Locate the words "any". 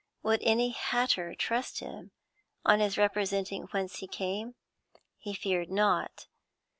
0.41-0.69